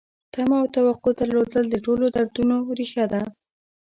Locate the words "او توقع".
0.61-1.11